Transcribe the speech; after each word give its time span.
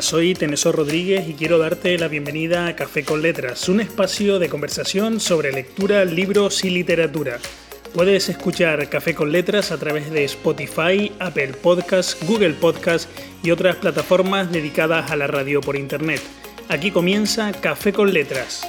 Soy 0.00 0.34
Tenesor 0.34 0.76
Rodríguez 0.76 1.28
y 1.28 1.34
quiero 1.34 1.58
darte 1.58 1.96
la 1.98 2.08
bienvenida 2.08 2.66
a 2.66 2.76
Café 2.76 3.04
con 3.04 3.22
Letras, 3.22 3.68
un 3.68 3.80
espacio 3.80 4.38
de 4.38 4.48
conversación 4.48 5.20
sobre 5.20 5.52
lectura, 5.52 6.04
libros 6.04 6.64
y 6.64 6.70
literatura. 6.70 7.38
Puedes 7.94 8.28
escuchar 8.28 8.88
Café 8.88 9.14
con 9.14 9.32
Letras 9.32 9.72
a 9.72 9.78
través 9.78 10.10
de 10.10 10.24
Spotify, 10.24 11.12
Apple 11.18 11.54
Podcasts, 11.62 12.18
Google 12.26 12.54
Podcasts 12.54 13.08
y 13.42 13.50
otras 13.50 13.76
plataformas 13.76 14.52
dedicadas 14.52 15.10
a 15.10 15.16
la 15.16 15.26
radio 15.26 15.60
por 15.60 15.76
Internet. 15.76 16.20
Aquí 16.68 16.90
comienza 16.90 17.52
Café 17.52 17.92
con 17.92 18.12
Letras. 18.12 18.66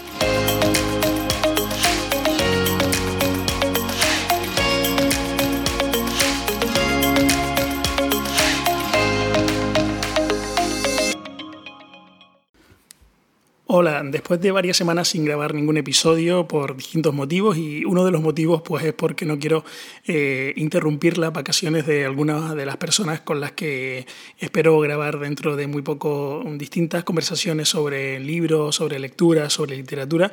Después 14.11 14.41
de 14.41 14.51
varias 14.51 14.77
semanas 14.77 15.09
sin 15.09 15.25
grabar 15.25 15.53
ningún 15.53 15.77
episodio 15.77 16.47
por 16.47 16.75
distintos 16.75 17.13
motivos 17.13 17.57
y 17.57 17.85
uno 17.85 18.05
de 18.05 18.11
los 18.11 18.21
motivos 18.21 18.61
pues 18.61 18.83
es 18.85 18.93
porque 18.93 19.25
no 19.25 19.39
quiero 19.39 19.63
eh, 20.05 20.53
interrumpir 20.55 21.17
las 21.17 21.33
vacaciones 21.33 21.85
de 21.85 22.05
algunas 22.05 22.55
de 22.55 22.65
las 22.65 22.77
personas 22.77 23.21
con 23.21 23.39
las 23.39 23.51
que 23.51 24.05
espero 24.39 24.79
grabar 24.79 25.19
dentro 25.19 25.55
de 25.55 25.67
muy 25.67 25.81
poco 25.81 26.43
distintas 26.55 27.03
conversaciones 27.03 27.69
sobre 27.69 28.19
libros, 28.19 28.75
sobre 28.75 28.99
lectura, 28.99 29.49
sobre 29.49 29.75
literatura, 29.75 30.31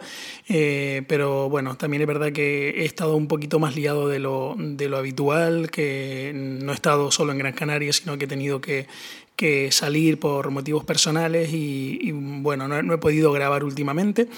eh, 0.49 1.03
pero 1.09 1.49
bueno, 1.49 1.77
también 1.77 2.03
es 2.03 2.09
verdad 2.09 2.33
que 2.33 2.71
he 2.71 2.85
estado 2.85 3.17
un 3.17 3.29
poquito 3.29 3.59
más 3.59 3.77
liado 3.77 4.09
de 4.09 4.19
lo, 4.19 4.55
de 4.59 4.89
lo 4.89 4.97
habitual, 4.97 5.71
que 5.71 6.33
no 6.35 6.73
he 6.73 6.75
estado 6.75 7.11
solo 7.11 7.33
en 7.33 7.39
Gran 7.39 7.53
Canaria, 7.53 7.93
sino 7.93 8.19
que 8.19 8.25
he 8.25 8.29
tenido 8.29 8.61
que 8.61 8.87
que 9.37 9.73
salir 9.73 10.19
por 10.19 10.51
motivos 10.51 10.85
personales 10.85 11.51
y, 11.53 12.13
bueno, 12.13 12.69
no, 12.69 12.83
no, 12.83 12.95
he 12.95 12.99
podido 12.99 13.33
grabar 13.33 13.65
últimamente, 13.65 14.29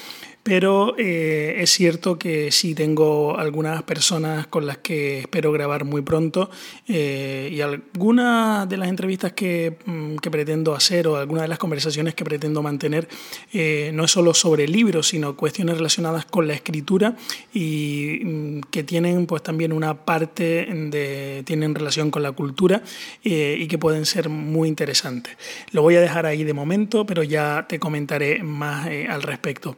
pero 0.46 0.94
eh, 0.96 1.56
es 1.58 1.70
cierto 1.70 2.20
que 2.20 2.52
sí 2.52 2.76
tengo 2.76 3.36
algunas 3.36 3.82
personas 3.82 4.46
con 4.46 4.64
las 4.64 4.78
que 4.78 5.18
espero 5.18 5.50
grabar 5.50 5.84
muy 5.84 6.02
pronto 6.02 6.48
eh, 6.86 7.50
y 7.52 7.60
algunas 7.62 8.68
de 8.68 8.76
las 8.76 8.88
entrevistas 8.88 9.32
que, 9.32 9.76
mm, 9.84 10.18
que, 10.18 10.30
pretendo 10.30 10.72
hacer 10.76 11.08
o 11.08 11.16
algunas 11.16 11.42
de 11.42 11.48
las 11.48 11.58
conversaciones 11.58 12.14
que 12.14 12.24
pretendo 12.24 12.62
mantener 12.62 13.08
eh, 13.52 13.90
no 13.92 14.04
es 14.04 14.12
solo 14.12 14.34
sobre 14.34 14.68
libros, 14.68 15.08
sino 15.08 15.34
cuestiones 15.34 15.78
relacionadas 15.78 16.26
con 16.26 16.46
la 16.46 16.54
escritura 16.54 17.16
y 17.52 18.20
mm, 18.22 18.60
que 18.70 18.84
tienen 18.84 19.26
pues 19.26 19.42
también 19.42 19.72
una 19.72 20.04
parte 20.04 20.68
de, 20.70 21.42
tienen 21.44 21.74
relación 21.74 22.12
con 22.12 22.22
la 22.22 22.30
cultura 22.30 22.84
y 23.24 23.66
que 23.66 23.78
pueden 23.78 24.06
ser 24.06 24.28
muy 24.28 24.68
interesantes. 24.68 25.36
Lo 25.72 25.82
voy 25.82 25.96
a 25.96 26.00
dejar 26.00 26.24
ahí 26.24 26.44
de 26.44 26.52
momento, 26.52 27.04
pero 27.04 27.24
ya 27.24 27.66
te 27.68 27.80
comentaré 27.80 28.44
más 28.44 28.86
al 29.08 29.22
respecto. 29.22 29.76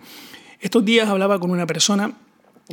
Estos 0.61 0.85
días 0.85 1.09
hablaba 1.09 1.39
con 1.39 1.51
una 1.53 1.67
persona 1.67 2.13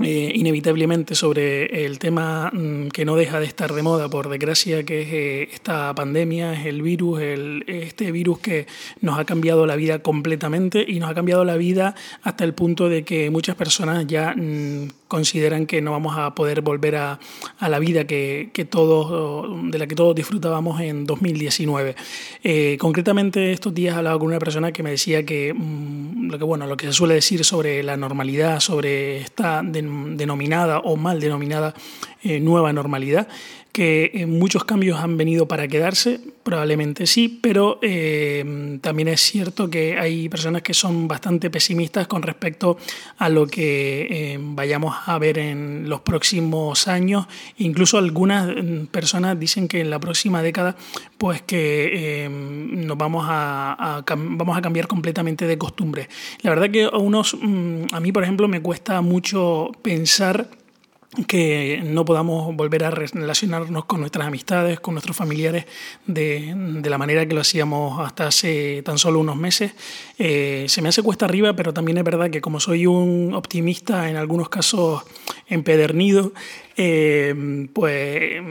eh, 0.02 0.32
inevitablemente 0.36 1.16
sobre 1.16 1.86
el 1.86 2.00
tema 2.00 2.52
mm, 2.52 2.88
que 2.90 3.06
no 3.06 3.16
deja 3.16 3.40
de 3.40 3.46
estar 3.46 3.72
de 3.74 3.82
moda, 3.82 4.10
por 4.10 4.28
desgracia, 4.28 4.84
que 4.84 5.04
es 5.04 5.08
eh, 5.14 5.50
esta 5.54 5.94
pandemia, 5.96 6.54
es 6.54 6.66
el 6.66 6.82
virus, 6.82 7.22
el, 7.22 7.64
este 7.68 8.12
virus 8.12 8.40
que 8.40 8.68
nos 9.00 9.20
ha 9.20 9.24
cambiado 9.24 9.66
la 9.66 9.78
vida 9.78 10.00
completamente 10.00 10.84
y 10.86 11.00
nos 11.00 11.12
ha 11.12 11.14
cambiado 11.14 11.46
la 11.46 11.56
vida 11.56 11.96
hasta 12.24 12.44
el 12.44 12.54
punto 12.54 12.90
de 12.90 13.04
que 13.06 13.30
muchas 13.30 13.56
personas 13.56 14.06
ya 14.08 14.34
mm, 14.36 14.90
consideran 15.08 15.66
que 15.66 15.82
no 15.82 15.92
vamos 15.92 16.18
a 16.18 16.34
poder 16.36 16.62
volver 16.62 16.96
a, 16.96 17.20
a 17.60 17.70
la 17.70 17.80
vida 17.80 18.06
que, 18.06 18.50
que, 18.54 18.66
todos, 18.66 19.72
de 19.72 19.78
la 19.78 19.88
que 19.88 19.96
todos 19.96 20.16
disfrutábamos 20.16 20.82
en 20.82 21.06
2019. 21.06 21.96
Eh, 22.44 22.78
concretamente 22.80 23.52
estos 23.52 23.74
días 23.74 23.96
hablaba 23.96 24.18
con 24.18 24.28
una 24.28 24.40
persona 24.40 24.72
que 24.72 24.84
me 24.84 24.92
decía 24.92 25.26
que, 25.26 25.54
mm, 25.54 26.30
lo 26.30 26.38
que 26.38 26.44
bueno, 26.44 26.68
lo 26.68 26.78
que 26.78 26.88
se 26.88 26.94
suele 26.94 27.16
decir 27.16 27.44
sobre 27.44 27.84
la 27.84 27.98
normalidad, 27.98 28.60
sobre 28.60 29.18
esta 29.18 29.62
denominada 29.64 30.80
o 30.80 30.96
mal 30.96 31.20
denominada 31.20 31.74
eh, 32.28 32.40
nueva 32.40 32.74
normalidad, 32.74 33.28
que 33.72 34.10
eh, 34.12 34.26
muchos 34.26 34.64
cambios 34.64 35.00
han 35.00 35.16
venido 35.16 35.48
para 35.48 35.68
quedarse, 35.68 36.20
probablemente 36.42 37.06
sí, 37.06 37.40
pero 37.40 37.78
eh, 37.84 38.80
también 38.82 39.10
es 39.10 39.22
cierto 39.22 39.70
que 39.70 39.96
hay 40.00 40.28
personas 40.28 40.64
que 40.64 40.74
son 40.74 41.08
bastante 41.08 41.52
pesimistas 41.52 42.08
con 42.08 42.24
respecto 42.24 42.80
a 43.20 43.30
lo 43.30 43.46
que 43.46 44.40
vayamos 44.42 44.96
a 45.06 45.20
ver 45.20 45.38
en 45.38 45.88
los 45.88 46.02
próximos 46.02 46.88
años. 46.88 47.28
Incluso 47.58 48.00
algunas 48.00 48.48
mm, 48.48 48.88
personas 48.88 49.40
dicen 49.40 49.68
que 49.68 49.82
en 49.82 49.92
la 49.92 50.00
próxima 50.00 50.42
década, 50.42 50.76
pues 51.20 51.44
que 51.44 52.28
nos 52.28 52.98
vamos 52.98 53.28
a, 53.30 54.04
vamos 54.08 54.58
a 54.58 54.62
cambiar 54.64 54.88
completamente 54.88 55.46
de 55.46 55.60
costumbre. 55.60 56.10
La 56.42 56.50
verdad 56.50 56.72
que 56.72 56.86
a 56.86 56.98
unos, 56.98 57.38
mm, 57.40 57.84
a 57.92 58.00
mí 58.00 58.12
por 58.12 58.24
ejemplo, 58.24 58.48
me 58.48 58.64
cuesta 58.64 59.02
mucho 59.02 59.70
pensar 59.84 60.50
que 61.28 61.82
no 61.84 62.06
podamos 62.06 62.56
volver 62.56 62.84
a 62.84 62.92
relacionarnos 62.92 63.86
con 63.86 64.02
nuestras 64.02 64.28
amistades, 64.28 64.80
con 64.80 64.94
nuestros 64.94 65.16
familiares 65.16 65.66
de, 66.06 66.54
de 66.56 66.90
la 66.90 66.98
manera 66.98 67.26
que 67.26 67.34
lo 67.34 67.42
hacíamos 67.42 68.00
hasta 68.00 68.28
hace 68.28 68.82
tan 68.84 68.98
solo 68.98 69.20
unos 69.20 69.38
meses. 69.38 69.74
Eh, 70.18 70.66
se 70.68 70.82
me 70.82 70.90
hace 70.90 71.04
cuesta 71.04 71.26
arriba, 71.26 71.56
pero 71.56 71.74
también 71.74 71.98
es 71.98 72.04
verdad 72.04 72.30
que 72.30 72.42
como 72.42 72.60
soy 72.60 72.86
un 72.86 73.34
optimista, 73.34 74.10
en 74.10 74.16
algunos 74.16 74.50
casos 74.50 75.04
empedernido, 75.48 76.34
eh, 76.78 77.68
pues 77.72 78.44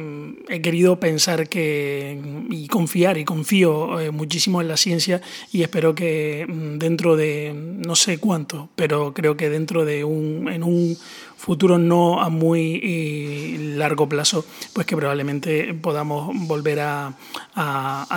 he 0.48 0.62
querido 0.62 0.98
pensar 0.98 1.48
que 1.48 2.18
y 2.50 2.68
confiar 2.68 3.18
y 3.18 3.24
confío 3.24 4.00
eh, 4.00 4.10
muchísimo 4.10 4.62
en 4.62 4.68
la 4.68 4.78
ciencia 4.78 5.20
y 5.52 5.62
espero 5.62 5.94
que 5.94 6.46
mm, 6.48 6.78
dentro 6.78 7.16
de 7.16 7.52
no 7.54 7.94
sé 7.96 8.18
cuánto, 8.18 8.70
pero 8.76 9.12
creo 9.12 9.36
que 9.36 9.50
dentro 9.50 9.84
de 9.84 10.04
un 10.04 10.48
en 10.50 10.62
un 10.62 10.96
futuro 11.44 11.76
no 11.76 12.22
a 12.22 12.30
muy 12.30 12.80
eh, 12.82 13.74
largo 13.76 14.08
plazo, 14.08 14.46
pues 14.72 14.86
que 14.86 14.96
probablemente 14.96 15.74
podamos 15.74 16.30
volver 16.48 16.80
a, 16.80 17.14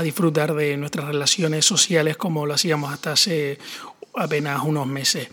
disfrutar 0.01 0.53
de 0.53 0.77
nuestras 0.77 1.07
relaciones 1.07 1.65
sociales 1.65 2.15
como 2.15 2.45
lo 2.45 2.53
hacíamos 2.53 2.93
hasta 2.93 3.11
hace 3.11 3.57
apenas 4.15 4.63
unos 4.63 4.87
meses. 4.87 5.27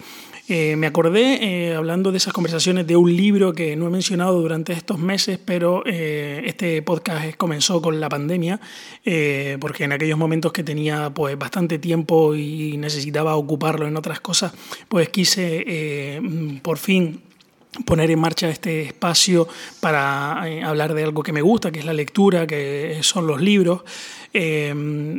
Eh, 0.48 0.74
me 0.76 0.86
acordé, 0.88 1.68
eh, 1.70 1.74
hablando 1.74 2.10
de 2.10 2.18
esas 2.18 2.32
conversaciones, 2.32 2.86
de 2.86 2.96
un 2.96 3.16
libro 3.16 3.52
que 3.52 3.76
no 3.76 3.86
he 3.86 3.90
mencionado 3.90 4.40
durante 4.40 4.72
estos 4.72 4.98
meses, 4.98 5.38
pero 5.42 5.84
este 5.86 6.82
podcast 6.82 7.36
comenzó 7.36 7.80
con 7.80 8.00
la 8.00 8.08
pandemia, 8.08 8.60
porque 9.60 9.84
en 9.84 9.92
aquellos 9.92 10.18
momentos 10.18 10.52
que 10.52 10.64
tenía 10.64 11.10
pues, 11.10 11.38
bastante 11.38 11.78
tiempo 11.78 12.34
y 12.34 12.76
necesitaba 12.76 13.36
ocuparlo 13.36 13.86
en 13.86 13.96
otras 13.96 14.20
cosas, 14.20 14.52
pues 14.88 15.08
quise 15.10 15.64
eh, 15.66 16.20
por 16.62 16.78
fin 16.78 17.22
poner 17.84 18.10
en 18.10 18.18
marcha 18.18 18.48
este 18.48 18.82
espacio 18.82 19.48
para 19.80 20.42
eh, 20.46 20.62
hablar 20.62 20.94
de 20.94 21.04
algo 21.04 21.22
que 21.22 21.32
me 21.32 21.42
gusta, 21.42 21.70
que 21.70 21.80
es 21.80 21.84
la 21.84 21.92
lectura, 21.92 22.46
que 22.46 22.98
son 23.02 23.26
los 23.26 23.40
libros. 23.40 23.82
Eh, 24.36 24.74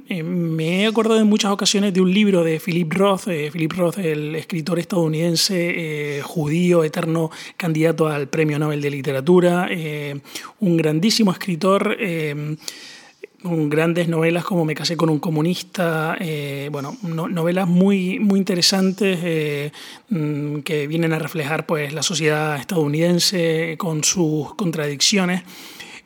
eh, 0.10 0.24
me 0.24 0.82
he 0.82 0.88
acordado 0.88 1.22
en 1.22 1.28
muchas 1.28 1.50
ocasiones 1.50 1.94
de 1.94 2.02
un 2.02 2.14
libro 2.14 2.44
de 2.44 2.60
Philip 2.60 2.92
Roth, 2.92 3.30
eh, 3.30 3.50
Philip 3.50 3.72
Roth, 3.72 3.98
el 3.98 4.36
escritor 4.36 4.78
estadounidense 4.78 6.18
eh, 6.18 6.22
judío, 6.22 6.84
eterno 6.84 7.32
candidato 7.56 8.08
al 8.08 8.28
Premio 8.28 8.60
Nobel 8.60 8.82
de 8.82 8.90
Literatura, 8.90 9.70
un 10.60 10.78
grandísimo 10.78 11.32
escritor 11.32 11.96
grandes 13.44 14.08
novelas 14.08 14.44
como 14.44 14.66
Me 14.66 14.76
casé 14.76 14.98
con 14.98 15.10
un 15.10 15.20
comunista, 15.20 16.18
eh, 16.20 16.70
bueno, 16.72 16.98
no, 17.04 17.28
novelas 17.28 17.68
muy, 17.68 18.20
muy 18.20 18.40
interesantes 18.40 19.20
eh, 19.24 19.72
mm, 20.10 20.60
que 20.60 20.88
vienen 20.88 21.14
a 21.14 21.20
reflejar 21.20 21.66
pues, 21.66 21.94
la 21.94 22.04
sociedad 22.04 22.58
estadounidense 22.58 23.76
con 23.78 24.04
sus 24.04 24.56
contradicciones. 24.56 25.44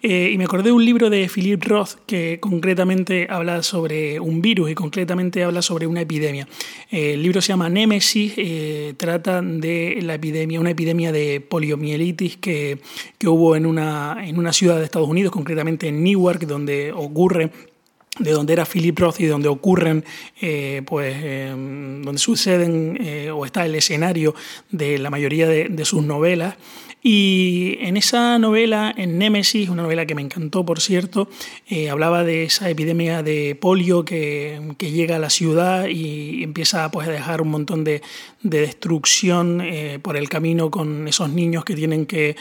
Eh, 0.02 0.32
y 0.34 0.38
me 0.38 0.46
acordé 0.46 0.66
de 0.66 0.72
un 0.72 0.86
libro 0.86 1.10
de 1.10 1.28
Philip 1.28 1.62
Roth 1.66 1.96
que 2.06 2.40
concretamente 2.40 3.28
habla 3.30 3.62
sobre 3.64 4.18
un 4.20 4.42
virus 4.42 4.72
y 4.72 4.76
concretamente 4.76 5.44
habla 5.44 5.62
sobre 5.62 5.88
una 5.88 6.02
epidemia. 6.02 6.48
Eh, 6.90 7.14
el 7.16 7.24
libro 7.24 7.42
se 7.42 7.50
llama 7.50 7.70
Némesis, 7.70 8.34
eh, 8.38 8.94
trata 8.96 9.42
de 9.42 10.00
la 10.02 10.14
epidemia, 10.14 10.60
una 10.62 10.70
epidemia 10.70 11.12
de 11.12 11.42
poliomielitis 11.42 12.38
que, 12.38 12.80
que 13.18 13.28
hubo 13.28 13.58
en 13.58 13.66
una, 13.66 14.18
en 14.24 14.40
una 14.40 14.54
ciudad 14.54 14.78
de 14.78 14.86
Estados 14.86 15.10
Unidos, 15.10 15.34
concretamente 15.34 15.90
en 15.90 16.02
Newark, 16.02 16.48
donde 16.48 16.94
ocurre 16.94 17.52
de 18.20 18.32
donde 18.32 18.54
era 18.54 18.66
Philip 18.66 18.98
Roth 19.00 19.20
y 19.20 19.26
donde 19.26 19.48
ocurren, 19.48 20.06
eh, 20.42 20.84
pues, 20.86 21.16
eh, 21.18 21.50
donde 21.50 22.18
suceden 22.18 22.98
eh, 23.02 23.32
o 23.32 23.46
está 23.46 23.66
el 23.66 23.76
escenario 23.76 24.36
de 24.70 25.00
la 25.00 25.10
mayoría 25.10 25.48
de, 25.48 25.86
sus 25.86 26.04
novelas. 26.04 26.56
Y 27.02 27.78
en 27.80 27.96
esa 27.96 28.38
novela, 28.38 28.94
en 28.96 29.18
Némesis, 29.18 29.70
una 29.70 29.84
novela 29.84 30.06
que 30.06 30.16
me 30.16 30.22
encantó, 30.22 30.66
por 30.66 30.82
cierto, 30.82 31.30
hablaba 31.90 32.26
de 32.26 32.44
esa 32.44 32.70
epidemia 32.70 33.24
de 33.24 33.56
polio 33.56 34.04
que, 34.04 34.60
que, 34.78 34.92
llega 34.92 35.16
a 35.16 35.20
la 35.20 35.30
ciudad 35.30 35.88
y 35.88 36.44
empieza 36.44 36.92
pues, 36.92 37.08
a 37.08 37.12
dejar 37.12 37.42
un 37.42 37.52
montón 37.52 37.86
de, 37.86 38.02
de 38.44 38.60
destrucción 38.60 39.64
por 40.02 40.18
el 40.18 40.28
camino 40.28 40.70
con 40.70 41.08
esos 41.08 41.30
niños 41.30 41.64
que 41.64 41.74
tienen 41.74 42.06
que 42.06 42.36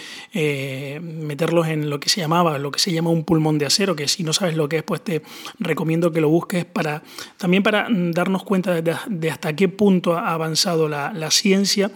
meterlos 1.01 1.69
en 1.69 1.89
lo 1.89 2.01
que 2.01 2.09
se 2.09 2.21
llamaba, 2.21 2.59
lo 2.59 2.73
que 2.73 2.81
se 2.81 2.91
llama 2.91 3.11
un 3.11 3.23
pulmón 3.23 3.59
de 3.59 3.67
acero, 3.67 3.95
que 3.95 4.09
si 4.09 4.25
no 4.25 4.33
sabes 4.33 4.57
lo 4.57 4.69
que 4.69 4.79
es, 4.79 4.83
pues 4.83 5.03
te 5.03 5.23
recomiendo 5.69 6.11
que 6.11 6.21
lo 6.21 6.29
busques 6.29 6.65
para, 6.65 7.03
también 7.37 7.63
para 7.63 7.87
darnos 7.89 8.43
cuenta 8.43 8.83
de, 8.83 9.31
hasta 9.31 9.55
qué 9.55 9.69
punto 9.69 10.17
ha 10.17 10.33
avanzado 10.33 10.89
la, 10.89 11.31
ciencia. 11.31 11.91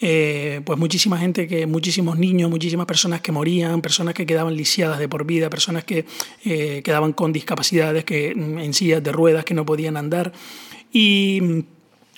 Eh, 0.00 0.60
pues 0.64 0.78
muchísima 0.78 1.18
gente, 1.18 1.46
que, 1.46 1.66
muchísimos 1.66 2.18
niños, 2.18 2.50
muchísimas 2.50 2.86
personas 2.86 3.20
que 3.20 3.30
morían, 3.30 3.80
personas 3.80 4.14
que 4.14 4.26
quedaban 4.26 4.56
lisiadas 4.56 4.98
de 4.98 5.08
por 5.08 5.24
vida, 5.24 5.50
personas 5.50 5.84
que 5.84 6.06
eh, 6.44 6.82
quedaban 6.82 7.12
con 7.12 7.32
discapacidades, 7.32 8.04
que 8.04 8.34
mm, 8.34 8.58
en 8.58 8.74
sillas 8.74 9.02
de 9.02 9.12
ruedas, 9.12 9.44
que 9.44 9.54
no 9.54 9.64
podían 9.64 9.96
andar. 9.96 10.32
Y 10.90 11.64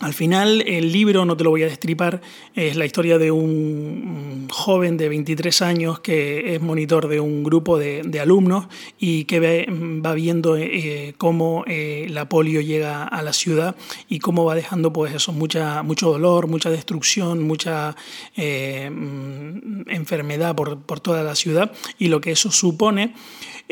al 0.00 0.14
final, 0.14 0.62
el 0.66 0.92
libro, 0.92 1.26
no 1.26 1.36
te 1.36 1.44
lo 1.44 1.50
voy 1.50 1.62
a 1.62 1.66
destripar, 1.66 2.22
es 2.54 2.74
la 2.74 2.86
historia 2.86 3.18
de 3.18 3.30
un 3.30 4.48
joven 4.50 4.96
de 4.96 5.10
23 5.10 5.60
años 5.60 6.00
que 6.00 6.54
es 6.54 6.62
monitor 6.62 7.06
de 7.06 7.20
un 7.20 7.44
grupo 7.44 7.78
de, 7.78 8.18
alumnos 8.18 8.66
y 8.98 9.24
que 9.24 9.66
va 9.70 10.14
viendo 10.14 10.56
eh, 10.56 11.14
cómo 11.18 11.64
eh, 11.66 12.06
la 12.08 12.28
polio 12.30 12.62
llega 12.62 13.04
a 13.04 13.22
la 13.22 13.34
ciudad 13.34 13.76
y 14.08 14.20
cómo 14.20 14.46
va 14.46 14.54
dejando 14.54 14.90
pues 14.90 15.14
eso, 15.14 15.32
mucha, 15.32 15.82
mucho 15.82 16.10
dolor, 16.10 16.46
mucha 16.46 16.70
destrucción, 16.70 17.42
mucha 17.42 17.94
eh, 18.36 18.88
mm, 18.90 19.90
enfermedad 19.90 20.54
por, 20.54 20.80
por 20.80 21.00
toda 21.00 21.22
la 21.22 21.34
ciudad 21.34 21.72
y 21.98 22.08
lo 22.08 22.22
que 22.22 22.30
eso 22.30 22.50
supone. 22.50 23.14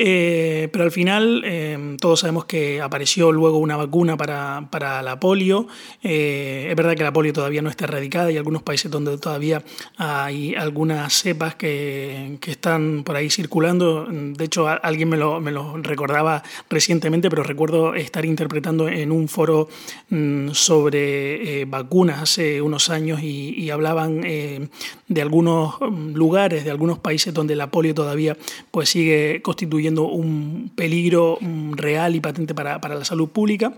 Eh, 0.01 0.69
pero 0.71 0.85
al 0.85 0.93
final 0.93 1.43
eh, 1.45 1.97
todos 2.01 2.21
sabemos 2.21 2.45
que 2.45 2.81
apareció 2.81 3.33
luego 3.33 3.59
una 3.59 3.77
vacuna 3.77 4.17
para, 4.17 4.69
para 4.71 5.03
la 5.03 5.19
polio. 5.19 5.67
Eh, 6.05 6.69
es 6.71 6.77
verdad 6.77 6.95
que 6.95 7.03
la 7.03 7.13
polio 7.13 7.33
todavía 7.33 7.63
no 7.63 7.69
está 7.69 7.87
erradicada 7.87 8.31
y 8.31 8.37
algunos 8.37 8.63
países 8.63 8.93
donde 8.93 9.19
todavía 9.19 9.65
hay 9.97 10.55
algunas 10.55 11.13
cepas 11.15 11.57
que, 11.57 12.39
que 12.41 12.53
están 12.53 13.03
por 13.03 13.17
ahí 13.17 13.29
circulando. 13.29 14.07
De 14.09 14.45
hecho, 14.45 14.69
alguien 14.69 15.09
me 15.09 15.17
lo, 15.17 15.41
me 15.41 15.51
lo, 15.51 15.77
recordaba 15.79 16.45
recientemente, 16.71 17.29
pero 17.29 17.43
recuerdo 17.43 17.97
estar 17.97 18.25
interpretando 18.25 18.89
en 18.89 19.11
un 19.11 19.27
foro 19.27 19.69
mm, 20.11 20.51
sobre 20.51 21.65
vacunas 21.65 22.23
hace 22.23 22.63
unos 22.63 22.89
años 22.89 23.21
y, 23.21 23.53
y 23.57 23.71
hablaban 23.71 24.23
de 25.09 25.23
algunos 25.23 25.75
mm, 25.81 26.13
lugares, 26.13 26.65
de 26.65 26.71
algunos 26.71 27.01
países 27.01 27.35
donde 27.35 27.57
la 27.57 27.71
polio 27.71 27.95
todavía 27.95 28.37
pues, 28.71 28.91
sigue 28.91 29.41
constituyendo 29.43 29.88
un 29.97 30.71
peligro 30.75 31.39
mm, 31.41 31.73
real 31.75 32.17
y 32.17 32.21
patente 32.21 32.55
para, 32.55 32.81
para 32.81 32.95
la 32.95 33.05
salud 33.05 33.29
pública. 33.29 33.73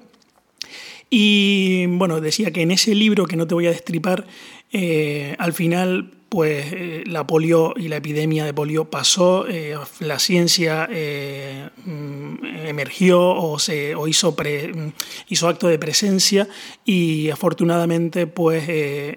Y 1.11 1.87
bueno, 1.87 2.21
decía 2.21 2.53
que 2.53 2.63
en 2.63 2.71
ese 2.71 2.95
libro 2.95 3.27
que 3.27 3.37
no 3.37 3.47
te 3.47 3.55
voy 3.55 3.67
a 3.67 3.71
destripar, 3.71 4.27
eh, 4.73 5.35
al 5.39 5.53
final 5.53 6.13
pues 6.29 6.73
eh, 6.73 7.03
la 7.07 7.27
polio 7.27 7.75
y 7.77 7.89
la 7.89 7.97
epidemia 7.97 8.45
de 8.45 8.55
polio 8.55 8.85
pasó, 8.85 9.49
eh, 9.49 9.75
la 9.99 10.21
ciencia 10.21 10.89
mm, 11.85 12.50
emergió 12.71 13.21
o, 13.21 13.59
se, 13.59 13.95
o 13.95 14.09
hizo, 14.09 14.33
mm, 14.33 14.89
hizo 15.29 15.49
acto 15.49 15.69
de 15.69 15.79
presencia 15.79 16.49
y 16.85 17.31
afortunadamente 17.31 18.27
pues 18.27 18.69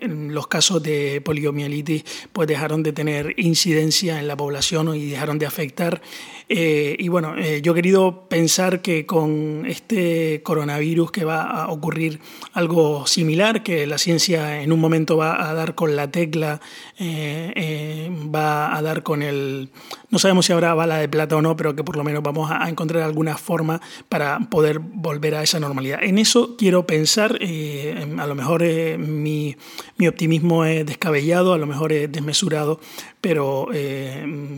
los 0.01 0.47
casos 0.47 0.81
de 0.83 1.21
poliomielitis 1.21 2.03
pues 2.31 2.47
dejaron 2.47 2.83
de 2.83 2.93
tener 2.93 3.33
incidencia 3.37 4.19
en 4.19 4.27
la 4.27 4.35
población 4.35 4.95
y 4.95 5.09
dejaron 5.09 5.39
de 5.39 5.45
afectar. 5.45 6.01
Eh, 6.49 6.95
y 6.99 7.07
bueno, 7.07 7.35
eh, 7.37 7.61
yo 7.61 7.71
he 7.71 7.75
querido 7.75 8.27
pensar 8.27 8.81
que 8.81 9.05
con 9.05 9.65
este 9.65 10.41
coronavirus 10.43 11.11
que 11.11 11.25
va 11.25 11.43
a 11.43 11.69
ocurrir 11.69 12.19
algo 12.53 13.07
similar, 13.07 13.63
que 13.63 13.87
la 13.87 13.97
ciencia 13.97 14.61
en 14.61 14.71
un 14.71 14.79
momento 14.79 15.17
va 15.17 15.49
a 15.49 15.53
dar 15.53 15.73
con 15.73 15.95
la 15.95 16.11
tecla, 16.11 16.59
eh, 16.99 18.11
va 18.33 18.75
a 18.75 18.81
dar 18.81 19.03
con 19.03 19.23
el... 19.23 19.69
No 20.09 20.19
sabemos 20.19 20.45
si 20.45 20.53
habrá 20.53 20.73
bala 20.73 20.97
de 20.97 21.09
plata 21.09 21.35
o 21.37 21.41
no, 21.41 21.55
pero 21.55 21.75
que 21.75 21.83
por 21.83 21.95
lo 21.95 22.03
menos 22.03 22.21
vamos 22.21 22.51
a 22.51 22.69
encontrar 22.69 23.03
alguna 23.03 23.37
forma 23.43 23.81
para 24.09 24.39
poder 24.49 24.79
volver 24.79 25.35
a 25.35 25.43
esa 25.43 25.59
normalidad. 25.59 26.01
En 26.01 26.17
eso 26.17 26.55
quiero 26.57 26.87
pensar, 26.87 27.37
a 27.41 28.27
lo 28.27 28.35
mejor 28.35 28.63
mi, 28.97 29.55
mi 29.97 30.07
optimismo 30.07 30.65
es 30.65 30.85
descabellado, 30.85 31.53
a 31.53 31.57
lo 31.57 31.67
mejor 31.67 31.93
es 31.93 32.11
desmesurado, 32.11 32.79
pero 33.21 33.69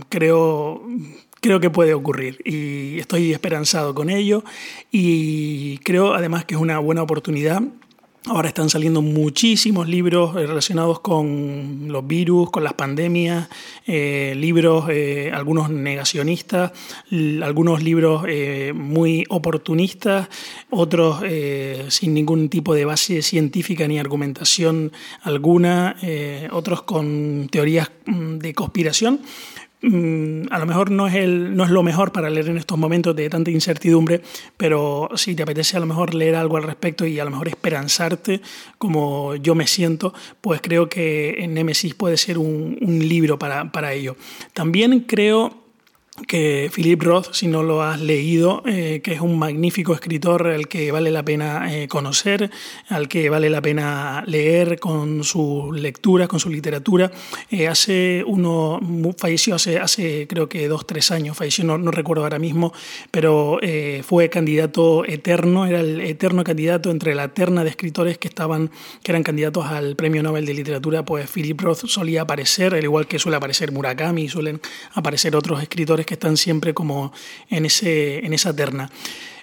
creo 0.09 0.83
creo 1.45 1.59
que 1.59 1.69
puede 1.69 1.93
ocurrir 1.93 2.39
y 2.43 2.97
estoy 2.99 3.31
esperanzado 3.31 3.93
con 3.93 4.09
ello 4.09 4.43
y 4.91 5.77
creo 5.79 6.15
además 6.15 6.43
que 6.43 6.55
es 6.55 6.59
una 6.59 6.79
buena 6.79 7.03
oportunidad 7.03 7.61
Ahora 8.27 8.47
están 8.47 8.71
saliendo 8.71 9.03
muchísimos 9.03 9.87
libros 9.87 10.33
relacionados 10.33 10.99
con 10.99 11.89
los 11.89 12.07
virus, 12.07 12.49
con 12.49 12.63
las 12.63 12.73
pandemias, 12.73 13.47
eh, 13.85 14.33
libros, 14.35 14.85
eh, 14.89 15.29
algunos 15.31 15.69
negacionistas, 15.69 16.71
algunos 17.43 17.83
libros 17.83 18.25
eh, 18.27 18.73
muy 18.73 19.25
oportunistas, 19.29 20.27
otros 20.71 21.23
sin 21.89 22.15
ningún 22.15 22.49
tipo 22.49 22.73
de 22.73 22.85
base 22.85 23.21
científica 23.21 23.87
ni 23.87 23.99
argumentación 23.99 24.91
alguna, 25.21 25.95
otros 26.51 26.81
con 26.81 27.47
teorías 27.51 27.91
mm, 28.07 28.37
de 28.39 28.53
conspiración. 28.55 29.19
Mm, 29.87 30.47
a 30.49 30.57
lo 30.57 30.65
mejor 30.65 30.89
no 30.89 31.05
es, 31.05 31.13
el, 31.13 31.55
no 31.55 31.63
es 31.63 31.69
lo 31.69 31.83
mejor 31.83 32.11
para 32.11 32.27
leer 32.31 32.49
en 32.49 32.57
estos 32.57 32.75
momentos 32.75 33.15
de 33.15 33.29
tanta 33.29 33.51
incertidumbre, 33.51 34.19
pero 34.57 35.09
si 35.13 35.35
te 35.35 35.43
apetece 35.43 35.77
a 35.77 35.79
lo 35.79 35.85
mejor 35.85 36.15
leer 36.15 36.33
algo 36.35 36.57
al 36.57 36.63
respecto 36.63 37.05
y 37.05 37.19
a 37.19 37.23
lo 37.23 37.29
mejor 37.29 37.49
esperanzarte 37.49 38.41
como 38.79 39.35
yo 39.35 39.53
me 39.53 39.67
siento, 39.67 40.11
pues 40.41 40.59
creo 40.59 40.89
que 40.89 41.45
Nemesis 41.47 41.93
puede 41.93 42.17
ser 42.17 42.39
un, 42.39 42.79
un 42.81 43.07
libro 43.07 43.37
para, 43.37 43.71
para 43.71 43.93
ello. 43.93 44.15
También 44.53 45.01
creo 45.01 45.64
que 46.27 46.71
Philip 46.73 47.01
Roth, 47.03 47.33
si 47.33 47.47
no 47.47 47.61
lo 47.61 47.83
has 47.83 47.99
leído, 47.99 48.63
eh, 48.65 49.01
que 49.03 49.13
es 49.13 49.19
un 49.19 49.37
magnífico 49.37 49.93
escritor 49.93 50.47
al 50.47 50.69
que 50.69 50.89
vale 50.91 51.11
la 51.11 51.23
pena 51.23 51.75
eh, 51.75 51.89
conocer, 51.89 52.49
al 52.87 53.09
que 53.09 53.29
vale 53.29 53.49
la 53.49 53.61
pena 53.61 54.23
leer 54.25 54.79
con 54.79 55.25
sus 55.25 55.77
lecturas, 55.77 56.29
con 56.29 56.39
su 56.39 56.49
literatura. 56.49 57.11
Eh, 57.51 57.67
hace 57.67 58.23
uno, 58.25 58.79
falleció 59.17 59.55
hace, 59.55 59.77
hace 59.77 60.25
creo 60.27 60.47
que 60.47 60.69
dos, 60.69 60.87
tres 60.87 61.11
años, 61.11 61.35
falleció, 61.35 61.65
no, 61.65 61.91
recuerdo 61.91 62.23
ahora 62.23 62.39
mismo, 62.39 62.71
pero 63.11 63.59
fue 64.03 64.29
candidato 64.29 65.05
eterno, 65.05 65.65
era 65.65 65.79
el 65.79 66.01
eterno 66.01 66.43
candidato 66.43 66.91
entre 66.91 67.13
la 67.15 67.29
terna 67.29 67.63
de 67.63 67.69
escritores 67.69 68.17
que 68.17 68.27
estaban, 68.27 68.71
que 69.03 69.11
eran 69.11 69.23
candidatos 69.23 69.65
al 69.65 69.95
Premio 69.95 70.23
Nobel 70.23 70.45
de 70.45 70.53
Literatura, 70.53 71.03
pues 71.03 71.29
Philip 71.29 71.59
Roth 71.59 71.85
solía 71.87 72.21
aparecer, 72.21 72.73
al 72.73 72.83
igual 72.83 73.07
que 73.07 73.19
suele 73.19 73.37
aparecer 73.37 73.71
Murakami, 73.71 74.29
suelen 74.29 74.61
aparecer 74.93 75.35
otros 75.35 75.61
escritores 75.61 76.04
que 76.05 76.13
están 76.15 76.37
siempre 76.37 76.73
como 76.73 77.11
en, 77.49 77.65
ese, 77.65 78.25
en 78.25 78.33
esa 78.33 78.55
terna. 78.55 78.89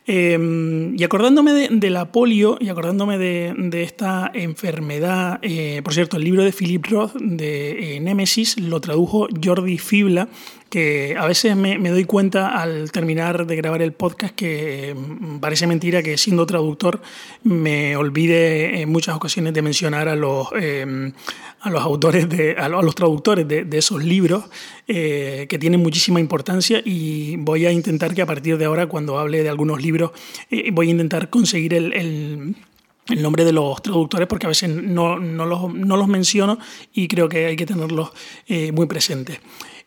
Em, 0.05 0.99
y 0.99 1.05
acordándome 1.05 1.53
de, 1.53 1.91
la 1.91 2.11
polio 2.11 2.57
y 2.59 2.71
acordándome 2.71 3.19
de, 3.19 3.83
esta 3.83 4.31
enfermedad, 4.35 5.39
eh, 5.43 5.81
por 5.85 5.95
cierto, 5.95 6.17
el 6.17 6.25
libro 6.25 6.43
de 6.43 6.53
Philip 6.53 6.85
Roth 6.87 7.15
de 7.15 7.97
eh, 7.97 8.01
Némesis 8.01 8.59
lo 8.59 8.81
tradujo 8.81 9.29
Jordi 9.43 9.79
Fibla, 9.79 10.29
que 10.73 11.17
a 11.19 11.27
veces 11.27 11.55
me, 11.55 11.77
doy 11.77 12.07
cuenta 12.07 12.59
al 12.59 12.91
terminar 12.93 13.47
de 13.47 13.57
grabar 13.57 13.83
el 13.83 13.93
podcast 13.93 14.35
que 14.35 14.97
mm, 14.97 15.39
parece 15.39 15.67
mentira 15.67 16.03
que 16.03 16.17
siendo 16.17 16.47
traductor 16.47 17.03
me 17.45 17.95
olvide 17.95 18.81
en 18.81 18.91
muchas 18.91 19.15
ocasiones 19.15 19.53
de 19.53 19.61
mencionar 19.61 20.09
a 20.09 20.17
los, 20.17 20.49
em, 20.59 21.13
a 21.61 21.69
los 21.69 21.83
autores, 21.83 22.27
de, 22.27 22.53
a 22.53 22.71
los 22.71 22.95
traductores 22.95 23.47
de, 23.47 23.69
esos 23.77 24.03
libros 24.03 24.45
eh, 24.89 25.45
que 25.47 25.59
tienen 25.59 25.83
muchísima 25.83 26.21
importancia 26.21 26.81
y 26.83 27.37
voy 27.37 27.67
a 27.67 27.71
intentar 27.71 28.15
que 28.15 28.23
a 28.23 28.27
partir 28.27 28.57
de 28.57 28.65
ahora 28.65 28.87
cuando 28.87 29.19
hable 29.19 29.43
de 29.43 29.51
algunos 29.51 29.83
libros 29.83 30.13
eh, 30.51 30.71
voy 30.73 30.89
a 30.89 30.91
intentar 30.93 31.29
conseguir 31.29 31.75
el, 31.75 32.57
el 33.09 33.21
nombre 33.21 33.45
de 33.45 33.53
los 33.53 33.83
traductores 33.83 34.27
porque 34.29 34.47
a 34.47 34.49
veces 34.49 34.71
no, 34.71 35.19
no, 35.19 35.45
los, 35.45 35.75
no 35.75 35.97
los, 35.97 36.09
menciono 36.09 36.59
y 36.95 37.09
creo 37.09 37.29
que 37.29 37.45
hay 37.45 37.57
que 37.57 37.67
tenerlos 37.67 38.11
eh, 38.47 38.73
muy 38.73 38.87
presentes. 38.87 39.39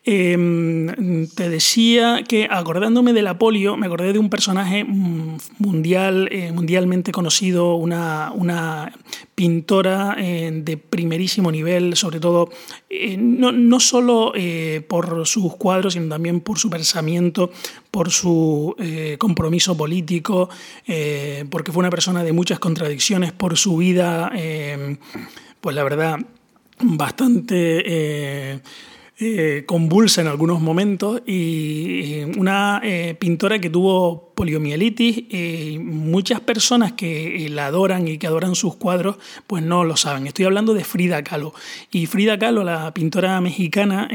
Em, 0.08 1.26
te 1.34 1.50
decía 1.50 2.22
que 2.28 2.46
acordándome 2.48 3.12
de 3.12 3.22
la 3.22 3.38
polio, 3.38 3.76
me 3.76 3.86
acordé 3.86 4.12
de 4.12 4.20
un 4.20 4.30
personaje 4.30 4.84
mm, 4.84 5.36
mundial, 5.58 6.28
eh, 6.30 6.52
mundialmente 6.52 7.10
conocido, 7.10 7.74
una, 7.74 8.30
una 8.32 8.92
pintora 9.34 10.14
eh, 10.16 10.52
de 10.62 10.76
primerísimo 10.76 11.50
nivel, 11.50 11.96
sobre 11.96 12.20
todo 12.20 12.50
eh, 12.88 13.16
no, 13.16 13.50
no, 13.50 13.80
solo 13.80 14.32
por 14.86 15.26
sus 15.26 15.56
cuadros, 15.56 15.94
sino 15.94 16.08
también 16.08 16.38
por 16.38 16.60
su 16.60 16.70
pensamiento, 16.70 17.50
por 17.90 18.12
su 18.12 18.76
compromiso 19.18 19.76
político, 19.76 20.48
porque 21.50 21.72
fue 21.72 21.80
una 21.80 21.90
persona 21.90 22.22
de 22.22 22.32
muchas 22.32 22.60
contradicciones, 22.60 23.32
por 23.32 23.56
su 23.56 23.76
vida, 23.76 24.30
pues 25.60 25.74
la 25.74 25.82
verdad, 25.82 26.18
bastante 26.80 28.62
eh, 29.18 29.64
convulsa 29.64 30.20
en 30.20 30.26
algunos 30.26 30.60
momentos 30.60 31.22
y 31.24 32.20
una 32.36 32.82
eh, 32.84 33.16
pintora 33.18 33.58
que 33.58 33.70
tuvo 33.70 34.34
poliomielitis 34.34 35.32
y 35.32 35.78
muchas 35.78 36.40
personas 36.40 36.92
que 36.92 37.48
la 37.50 37.64
adoran 37.64 38.06
y 38.08 38.18
que 38.18 38.26
adoran 38.26 38.54
sus 38.54 38.76
cuadros 38.76 39.16
pues 39.46 39.62
no 39.62 39.84
lo 39.84 39.96
saben. 39.96 40.26
Estoy 40.26 40.44
hablando 40.44 40.74
de 40.74 40.84
Frida 40.84 41.24
Kahlo 41.24 41.54
y 41.90 42.04
Frida 42.04 42.38
Kahlo, 42.38 42.62
la 42.62 42.92
pintora 42.92 43.40
mexicana, 43.40 44.06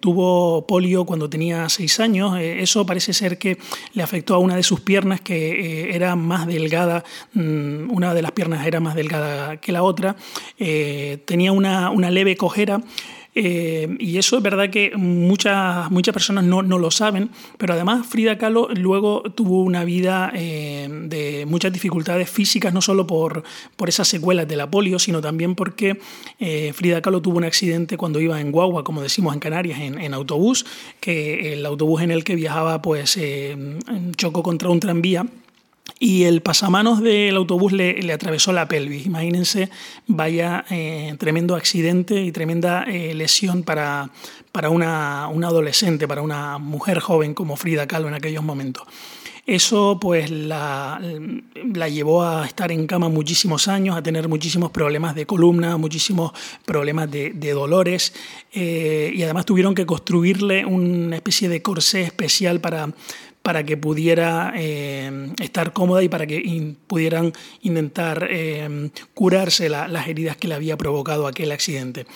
tuvo 0.00 0.66
polio 0.66 1.04
cuando 1.04 1.30
tenía 1.30 1.68
seis 1.68 2.00
años. 2.00 2.36
eso 2.40 2.84
parece 2.84 3.12
ser 3.12 3.38
que 3.38 3.58
le 3.94 4.02
afectó 4.02 4.34
a 4.34 4.38
una 4.38 4.56
de 4.56 4.64
sus 4.64 4.80
piernas 4.80 5.20
que 5.20 5.94
era 5.94 6.16
más 6.16 6.48
delgada, 6.48 7.04
mm, 7.34 7.92
una 7.92 8.12
de 8.12 8.22
las 8.22 8.32
piernas 8.32 8.66
era 8.66 8.80
más 8.80 8.96
delgada 8.96 9.58
que 9.58 9.70
la 9.70 9.84
otra, 9.84 10.16
tenía 10.58 11.52
una, 11.52 11.90
una 11.90 12.10
leve 12.10 12.36
cojera 12.36 12.82
eh, 13.34 13.96
y 13.98 14.18
eso 14.18 14.36
es 14.36 14.42
verdad 14.42 14.68
que 14.68 14.92
muchas, 14.96 15.90
muchas 15.90 16.12
personas 16.12 16.44
no, 16.44 16.62
no, 16.62 16.78
lo 16.78 16.90
saben, 16.90 17.30
pero 17.56 17.72
además 17.72 18.06
Frida 18.06 18.36
Kahlo 18.36 18.68
luego 18.74 19.22
tuvo 19.22 19.62
una 19.62 19.84
vida 19.84 20.30
eh, 20.34 20.86
de 20.90 21.46
muchas 21.46 21.72
dificultades 21.72 22.28
físicas, 22.28 22.74
no 22.74 22.82
solo 22.82 23.06
por, 23.06 23.42
por 23.76 23.88
esas 23.88 24.08
secuelas 24.08 24.46
de 24.48 24.56
la 24.56 24.70
polio, 24.70 24.98
sino 24.98 25.22
también 25.22 25.54
porque 25.54 25.98
eh, 26.38 26.72
Frida 26.74 27.00
Kahlo 27.00 27.22
tuvo 27.22 27.38
un 27.38 27.44
accidente 27.44 27.96
cuando 27.96 28.20
iba 28.20 28.38
en 28.38 28.52
guagua, 28.52 28.84
como 28.84 29.00
decimos 29.00 29.32
en 29.32 29.40
Canarias, 29.40 29.80
en, 29.80 29.98
en 29.98 30.12
autobús, 30.12 30.66
que 31.00 31.54
el 31.54 31.64
autobús 31.64 32.02
en 32.02 32.10
el 32.10 32.24
que 32.24 32.34
viajaba 32.34 32.82
pues 32.82 33.18
chocó 34.16 34.42
contra 34.42 34.68
un 34.68 34.80
tranvía 34.80 35.26
y 35.98 36.24
el 36.24 36.42
pasamanos 36.42 37.00
del 37.00 37.36
autobús 37.36 37.72
le, 37.72 38.12
atravesó 38.12 38.52
la 38.52 38.66
pelvis. 38.66 39.06
Imagínense, 39.06 39.70
vaya 40.08 40.64
eh, 40.68 41.14
tremendo 41.16 41.54
accidente 41.54 42.22
y 42.22 42.32
tremenda 42.32 42.82
eh, 42.84 43.14
lesión 43.14 43.62
para, 43.62 44.10
para 44.50 44.68
una, 44.70 45.26
adolescente, 45.26 46.08
para 46.08 46.22
una 46.22 46.58
mujer 46.58 46.98
joven 46.98 47.34
como 47.34 47.56
Frida 47.56 47.86
Kahlo 47.86 48.08
en 48.08 48.14
aquellos 48.14 48.42
momentos. 48.42 48.84
Eso 49.46 49.98
pues 50.00 50.30
la, 50.30 51.00
la, 51.74 51.88
llevó 51.88 52.22
a 52.22 52.46
estar 52.46 52.70
en 52.70 52.86
cama 52.86 53.08
muchísimos 53.08 53.66
años, 53.66 53.96
a 53.96 54.02
tener 54.02 54.28
muchísimos 54.28 54.70
problemas 54.70 55.16
de 55.16 55.26
columna, 55.26 55.76
muchísimos 55.76 56.32
problemas 56.64 57.10
de, 57.10 57.52
dolores 57.52 58.12
eh, 58.52 59.12
y 59.12 59.22
además 59.24 59.44
tuvieron 59.44 59.74
que 59.74 59.84
construirle 59.84 60.64
una 60.64 61.16
especie 61.16 61.48
de 61.48 61.60
corsé 61.60 62.02
especial 62.02 62.60
para, 62.60 62.94
para 63.42 63.64
que 63.64 63.76
pudiera 63.76 64.52
eh, 64.56 65.32
estar 65.40 65.72
cómoda 65.72 66.02
y 66.02 66.08
para 66.08 66.26
que 66.26 66.74
pudieran 66.86 67.32
intentar 67.62 68.28
eh, 68.30 68.90
curarse 69.14 69.68
las 69.68 70.08
heridas 70.08 70.36
que 70.36 70.48
le 70.48 70.54
había 70.54 70.76
provocado 70.76 71.26
aquel 71.26 71.52
accidente. 71.52 72.06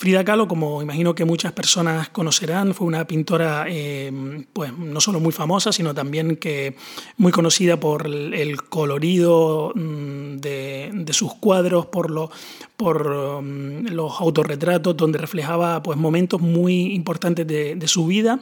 Frida 0.00 0.24
Kahlo, 0.24 0.48
como 0.48 0.80
imagino 0.80 1.14
que 1.14 1.26
muchas 1.26 1.52
personas 1.52 2.08
conocerán, 2.08 2.72
fue 2.72 2.86
una 2.86 3.06
pintora 3.06 3.66
eh, 3.68 4.10
pues, 4.50 4.72
no 4.72 4.98
solo 4.98 5.20
muy 5.20 5.30
famosa, 5.30 5.72
sino 5.72 5.92
también 5.92 6.36
que 6.36 6.74
muy 7.18 7.30
conocida 7.32 7.78
por 7.78 8.06
el 8.06 8.62
colorido 8.62 9.74
mm, 9.74 10.36
de, 10.38 11.10
sus 11.10 11.34
cuadros, 11.34 11.84
por, 11.84 12.10
lo, 12.10 12.30
por 12.78 13.42
mm, 13.42 13.88
los 13.88 14.18
autorretratos, 14.18 14.96
donde 14.96 15.18
reflejaba 15.18 15.82
pues, 15.82 15.98
momentos 15.98 16.40
muy 16.40 16.94
importantes 16.94 17.46
de, 17.46 17.86
su 17.86 18.06
vida 18.06 18.40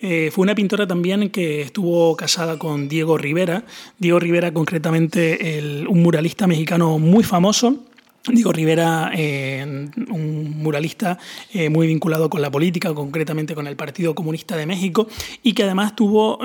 eh, 0.00 0.32
fue 0.32 0.42
una 0.42 0.56
pintora 0.56 0.84
también 0.84 1.30
que 1.30 1.62
estuvo 1.62 2.16
casada 2.16 2.58
con 2.58 2.88
Diego 2.88 3.16
Rivera. 3.16 3.62
Diego 3.98 4.18
Rivera, 4.18 4.52
concretamente, 4.52 5.60
un 5.88 6.02
muralista 6.02 6.48
mexicano 6.48 6.98
muy 6.98 7.22
famoso. 7.22 7.84
Diego 8.34 8.52
Rivera, 8.52 9.10
eh, 9.14 9.64
un 10.10 10.54
muralista 10.58 11.18
eh, 11.52 11.68
muy 11.68 11.86
vinculado 11.86 12.30
con 12.30 12.42
la 12.42 12.50
política, 12.50 12.94
concretamente 12.94 13.54
con 13.54 13.66
el 13.66 13.76
Partido 13.76 14.14
Comunista 14.14 14.56
de 14.56 14.66
México, 14.66 15.08
y 15.42 15.52
que 15.52 15.64
además 15.64 15.96
tuvo 15.96 16.38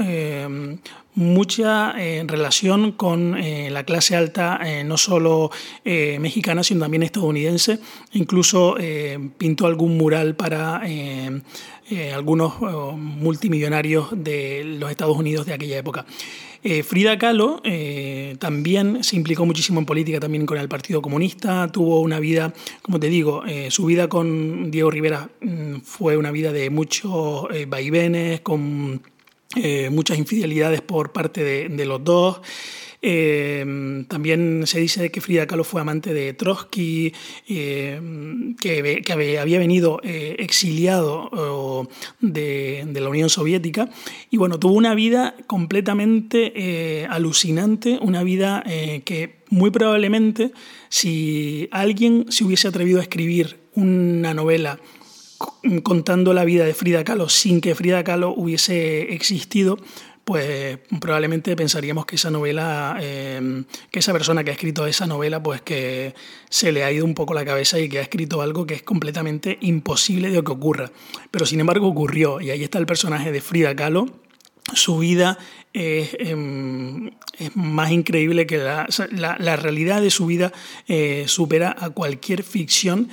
mucha 1.16 1.94
relación 1.94 2.92
con 2.94 3.38
la 3.40 3.84
clase 3.84 4.16
alta, 4.16 4.60
no 4.86 4.98
solo 4.98 5.52
mexicana, 5.84 6.64
sino 6.64 6.82
también 6.82 7.04
estadounidense. 7.04 7.80
Incluso 8.14 8.76
pintó 9.38 9.68
algún 9.68 9.98
mural 9.98 10.36
para 10.36 10.82
eh, 11.90 12.14
algunos 12.14 12.54
eh, 12.54 12.96
multimillonarios 12.96 14.08
de 14.16 14.64
los 14.80 14.90
Estados 14.90 15.18
Unidos 15.18 15.46
de 15.46 15.54
aquella 15.54 15.78
época. 15.78 16.06
Eh, 16.64 16.82
Frida 16.82 17.18
Kahlo 17.18 17.62
también 18.40 19.04
se 19.04 19.18
implicó 19.18 19.46
muchísimo 19.46 19.80
en 19.80 19.86
política, 19.86 20.22
también 20.22 20.46
con 20.46 20.58
el 20.58 20.70
Partido 20.70 21.02
Comunista, 21.02 21.68
tuvo 21.68 22.00
una 22.00 22.22
vida, 22.22 22.54
como 22.82 23.02
te 23.02 23.10
digo, 23.10 23.44
su 23.70 23.86
vida 23.86 24.08
con 24.08 24.72
Diego 24.72 24.90
Rivera 24.90 25.30
mm, 25.42 25.82
fue 25.84 26.16
una 26.16 26.32
vida 26.32 26.54
de 26.54 26.70
muchos 26.70 27.48
vaivenes, 27.68 28.40
con 28.40 29.02
muchas 29.92 30.18
infidelidades 30.18 30.82
por 30.82 31.12
parte 31.12 31.70
de 31.70 31.86
los 31.86 32.04
dos. 32.04 32.42
Eh, 33.06 34.06
también 34.08 34.66
se 34.66 34.80
dice 34.80 35.12
que 35.12 35.20
Frida 35.20 35.46
Kahlo 35.46 35.66
fue 35.66 35.82
amante 35.82 36.14
de 36.14 36.32
Trotsky, 36.34 37.12
eh, 37.50 38.00
que, 38.62 39.04
había 39.12 39.60
venido 39.60 40.00
eh, 40.04 40.38
exiliado 40.40 41.90
de, 42.22 42.88
la 42.94 43.10
Unión 43.10 43.30
Soviética. 43.30 43.90
Y 44.32 44.38
bueno, 44.38 44.58
tuvo 44.58 44.76
una 44.76 44.96
vida 44.96 45.36
completamente 45.48 47.06
alucinante, 47.10 48.00
una 48.02 48.24
vida 48.24 48.64
que 49.04 49.44
muy 49.50 49.70
probablemente 49.70 50.54
si 50.88 51.68
alguien 51.72 52.28
se 52.30 52.46
hubiese 52.46 52.70
atrevido 52.70 53.00
a 53.00 53.04
escribir 53.04 53.60
una 53.76 54.34
novela 54.34 54.80
contando 55.84 56.34
la 56.34 56.46
vida 56.46 56.66
de 56.66 56.74
Frida 56.74 57.04
Kahlo 57.04 57.30
sin 57.30 57.62
que 57.62 57.76
Frida 57.76 58.04
Kahlo 58.04 58.34
hubiese 58.36 59.14
existido, 59.14 59.78
pues 60.24 60.80
probablemente 61.02 61.56
pensaríamos 61.56 62.06
que 62.06 62.16
esa 62.16 62.32
novela, 62.32 62.98
em, 63.02 63.66
que 63.92 64.00
esa 64.00 64.14
persona 64.14 64.44
que 64.44 64.52
ha 64.52 64.54
escrito 64.54 64.88
esa 64.88 65.06
novela, 65.06 65.44
pues 65.44 65.62
que 65.62 66.16
se 66.50 66.72
le 66.72 66.84
ha 66.84 66.92
ido 66.92 67.04
un 67.04 67.14
poco 67.14 67.34
la 67.34 67.44
cabeza 67.44 67.80
y 67.80 67.90
que 67.90 68.00
ha 68.00 68.04
escrito 68.04 68.42
algo 68.42 68.66
que 68.66 68.76
es 68.76 68.84
completamente 68.84 69.58
imposible 69.62 70.30
de 70.30 70.42
que 70.42 70.52
ocurra. 70.52 70.92
Pero 71.30 71.46
sin 71.46 71.60
embargo 71.60 71.88
ocurrió, 71.88 72.40
y 72.40 72.52
ahí 72.52 72.64
está 72.64 72.80
el 72.80 72.86
personaje 72.86 73.32
de 73.32 73.42
Frida 73.42 73.76
Kahlo. 73.76 74.06
Su 74.74 75.00
vida 75.00 75.38
es, 75.74 76.16
em, 76.20 77.12
más 77.54 77.92
increíble 77.92 78.48
que 78.48 78.58
la, 78.58 78.88
la, 79.40 79.56
realidad 79.58 80.02
de 80.02 80.10
su 80.10 80.26
vida 80.26 80.54
eh, 80.88 81.26
supera 81.28 81.76
a 81.78 81.90
cualquier 81.90 82.44
ficción. 82.44 83.10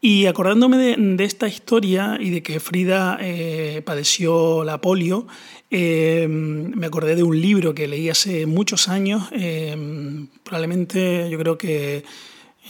Y 0.00 0.26
acordándome 0.26 0.96
de, 0.96 1.24
esta 1.24 1.48
historia 1.48 2.18
y 2.20 2.30
de 2.30 2.42
que 2.42 2.60
Frida 2.60 3.18
eh, 3.20 3.82
padeció 3.84 4.62
la 4.62 4.80
polio, 4.80 5.26
Em, 5.70 6.72
me 6.74 6.86
acordé 6.86 7.14
de 7.14 7.22
un 7.22 7.38
libro 7.38 7.74
que 7.74 7.86
leí 7.86 8.08
hace 8.08 8.46
muchos 8.46 8.88
años, 8.88 9.28
em, 9.32 10.26
probablemente 10.42 11.28
yo 11.28 11.38
creo 11.38 11.58
que 11.58 12.04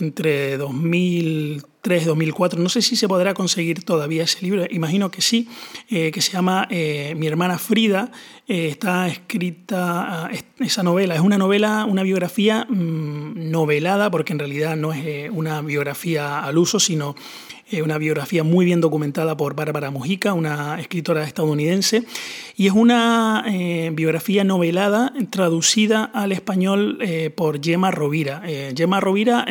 entre 0.01 0.57
2003 0.57 2.03
y 2.03 2.05
2004, 2.07 2.61
no 2.61 2.69
sé 2.69 2.83
si 2.83 2.97
se 2.97 3.09
podrá 3.09 3.35
conseguir 3.35 3.85
todavía 3.85 4.25
ese 4.25 4.43
libro, 4.43 4.67
imagino 4.71 5.11
que 5.11 5.23
sí, 5.23 5.49
eh, 5.89 6.11
que 6.11 6.21
se 6.21 6.33
llama 6.33 6.67
eh, 6.71 7.15
Mi 7.17 7.27
hermana 7.27 7.59
Frida, 7.59 8.11
eh, 8.47 8.69
está 8.69 9.09
escrita 9.09 10.27
ah, 10.27 10.31
esa 10.59 10.83
novela, 10.83 11.15
es 11.15 11.21
una 11.21 11.39
novela, 11.39 11.85
una 11.85 12.03
biografía 12.03 12.67
mm, 12.69 13.51
novelada, 13.51 14.11
porque 14.11 14.33
en 14.33 14.39
realidad 14.39 14.77
no 14.77 14.93
es 14.93 15.31
una 15.31 15.63
biografía 15.63 16.41
al 16.41 16.59
uso, 16.59 16.81
sino 16.81 17.15
eh, 17.71 17.83
una 17.83 17.99
biografía 17.99 18.45
muy 18.45 18.65
bien 18.65 18.81
documentada 18.81 19.37
por 19.37 19.55
Bárbara 19.55 19.91
Mujica, 19.91 20.33
una 20.33 20.81
escritora 20.81 21.25
estadounidense, 21.25 22.05
y 22.57 22.67
es 22.67 22.73
una 22.73 23.45
eh, 23.47 23.91
biografía 23.93 24.43
novelada 24.43 25.13
traducida 25.29 26.05
al 26.05 26.33
español 26.33 26.99
eh, 27.03 27.29
por 27.29 27.63
Gemma 27.63 27.91
Rovira. 27.91 28.43
Gemma 28.75 29.01
Rovira 29.01 29.45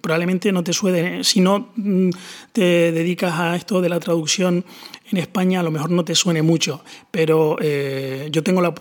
probablemente 0.00 0.52
no 0.52 0.62
te 0.62 0.72
suene, 0.72 1.24
si 1.24 1.40
no 1.40 1.72
mm, 1.74 2.10
te 2.52 2.92
dedicas 2.92 3.34
a 3.38 3.56
esto 3.56 3.80
de 3.80 3.88
la 3.88 3.98
traducción 3.98 4.64
en 5.12 5.18
España 5.18 5.60
a 5.60 5.62
lo 5.62 5.70
mejor 5.70 5.90
no 5.90 6.04
te 6.04 6.14
suene 6.14 6.42
mucho, 6.42 6.82
pero 7.10 7.56
eh, 7.60 8.28
yo 8.30 8.42
tengo 8.42 8.62
la, 8.62 8.74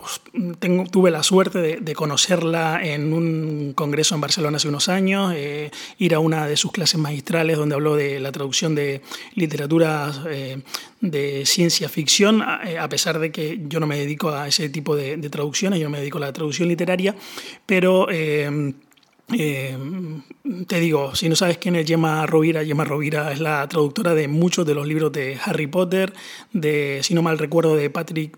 tuve 0.89 1.11
la 1.11 1.23
suerte 1.23 1.81
de, 1.81 1.93
conocerla 1.93 2.81
en 2.83 3.13
un 3.13 3.73
congreso 3.73 4.15
en 4.15 4.21
Barcelona 4.21 4.57
hace 4.57 4.69
unos 4.69 4.89
años, 4.89 5.33
eh, 5.35 5.69
ir 5.97 6.15
a 6.15 6.19
una 6.19 6.47
de 6.47 6.55
sus 6.55 6.71
clases 6.71 6.99
magistrales 6.99 7.57
donde 7.57 7.75
habló 7.75 7.95
de 7.95 8.19
la 8.19 8.31
traducción 8.31 8.73
de 8.75 9.01
literatura 9.35 10.11
eh, 10.29 10.61
de 11.01 11.45
ciencia 11.45 11.89
ficción, 11.89 12.41
a, 12.41 12.87
pesar 12.89 13.19
de 13.19 13.31
que 13.31 13.59
yo 13.67 13.79
no 13.79 13.87
me 13.87 13.97
dedico 13.97 14.29
a 14.29 14.47
ese 14.47 14.69
tipo 14.69 14.95
de, 14.95 15.17
de, 15.17 15.29
traducciones, 15.29 15.79
yo 15.79 15.85
no 15.85 15.91
me 15.91 15.99
dedico 15.99 16.17
a 16.17 16.21
la 16.21 16.33
traducción 16.33 16.69
literaria, 16.69 17.15
pero 17.65 18.07
eh, 19.37 19.77
te 20.67 20.79
digo, 20.79 21.15
si 21.15 21.29
no 21.29 21.35
sabes 21.35 21.57
quién 21.57 21.75
es 21.75 21.87
Gemma 21.87 22.25
Rovira, 22.25 22.65
Gemma 22.65 22.83
Rovira 22.83 23.31
es 23.31 23.39
la 23.39 23.67
traductora 23.67 24.13
de 24.13 24.27
muchos 24.27 24.65
de 24.65 24.75
los 24.75 24.87
libros 24.87 25.11
de 25.11 25.37
Harry 25.43 25.67
Potter, 25.67 26.13
de, 26.53 26.99
si 27.03 27.13
no 27.13 27.21
mal 27.21 27.37
recuerdo, 27.37 27.75
de 27.75 27.89
Patrick 27.89 28.37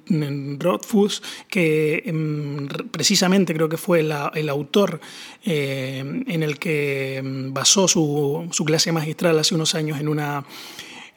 Rothfuss, 0.60 1.22
que 1.50 2.04
em, 2.06 2.68
precisamente 2.92 3.54
creo 3.54 3.70
que 3.70 3.78
fue 3.78 4.02
el 4.02 4.50
autor 4.50 5.00
eh, 5.44 6.24
en 6.28 6.44
el 6.44 6.60
que 6.60 7.18
em, 7.18 7.54
basó 7.54 7.88
su, 7.88 8.48
su 8.52 8.66
clase 8.66 8.92
magistral 8.92 9.40
hace 9.40 9.56
unos 9.56 9.76
años 9.76 10.00
en 10.00 10.08
una 10.08 10.46